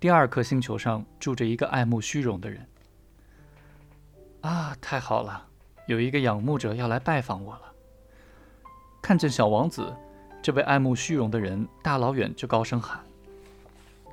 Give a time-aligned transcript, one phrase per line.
[0.00, 2.66] 第二颗星球上住着一个爱慕虚荣的人。
[4.40, 5.46] 啊，太好了，
[5.86, 7.62] 有一个仰慕者要来拜访我了。
[9.02, 9.94] 看见小王子，
[10.40, 13.04] 这位爱慕虚荣的人大老远就高声喊。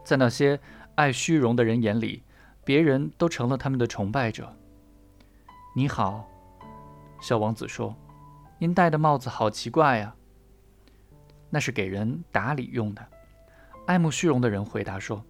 [0.03, 0.59] 在那些
[0.95, 2.21] 爱虚荣的人眼里，
[2.65, 4.53] 别人都成了他们的崇拜者。
[5.73, 6.27] 你好，
[7.21, 7.95] 小王子说
[8.59, 10.13] ：“您戴的帽子好奇怪呀。”
[11.49, 13.07] 那是给人打理用的。
[13.85, 15.23] 爱慕虚荣的人回答说：“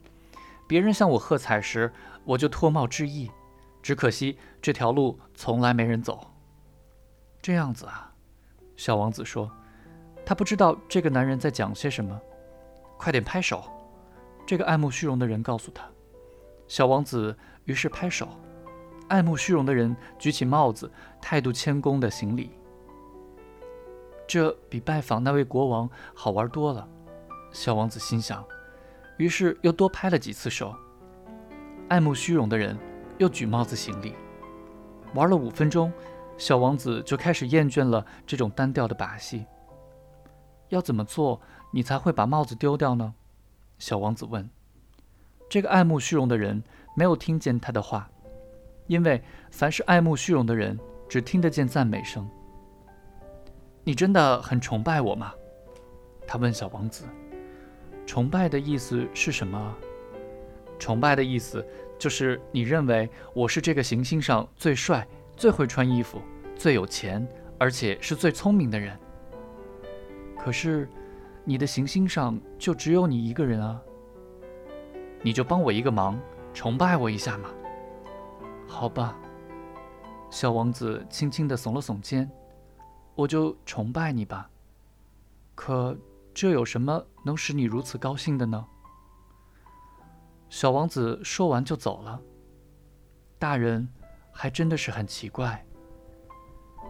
[0.68, 1.92] 别人向我喝彩时，
[2.26, 3.32] 我就脱帽致意。
[3.82, 6.30] 只可惜这条路从来没人走。”
[7.42, 8.14] 这样子啊，
[8.76, 9.50] 小王子说
[10.26, 12.20] ：“他不知道这个男人在讲些什么。
[12.98, 13.64] 快点拍手！”
[14.46, 15.86] 这个爱慕虚荣的人告诉他。
[16.68, 18.28] 小王子于是拍手。
[19.08, 22.52] 爱慕虚荣的人举起帽子，态度谦恭地行礼。
[24.28, 26.86] 这比拜访那位国王好玩多了，
[27.54, 28.44] 小王子心想。
[29.18, 30.76] 于是又多拍了几次手。
[31.90, 32.78] 爱慕虚荣的人
[33.18, 34.14] 又举帽子行礼。
[35.14, 35.92] 玩了五分钟，
[36.38, 39.46] 小王子就开始厌倦了这种单调的把戏。
[40.70, 43.14] 要怎么做，你才会把帽子丢掉呢？
[43.80, 44.50] 小王子问。
[45.50, 46.62] 这个爱慕虚荣的人
[46.94, 48.10] 没有听见他的话，
[48.88, 52.30] 因为凡是爱慕虚荣的人，只听得见赞美声。
[53.86, 55.34] 你真的很崇拜我吗？
[56.28, 57.06] 他问小王子。
[58.08, 59.76] 崇拜的意思是什么？
[60.80, 61.64] 崇拜的意思
[62.00, 65.06] 就是你认为我是这个行星上最帅、
[65.36, 66.22] 最会穿衣服、
[66.56, 67.28] 最有钱，
[67.60, 68.98] 而且是最聪明的人。
[70.40, 70.90] 可是，
[71.44, 73.80] 你的行星上就只有你一个人啊。
[75.22, 76.18] 你就帮我一个忙，
[76.54, 77.50] 崇拜我一下嘛。
[78.68, 79.18] 好吧。
[80.30, 82.30] 小王子轻轻地耸了耸肩。
[83.16, 84.50] 我就崇拜你吧，
[85.56, 85.98] 可
[86.40, 88.64] 这有什么能使你如此高兴的呢？
[90.50, 92.22] 小王子说完就走了。
[93.40, 93.92] 大人
[94.32, 95.66] 还真的是很奇怪。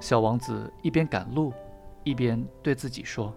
[0.01, 1.53] 小王子一边赶路，
[2.03, 3.33] 一边对自己说。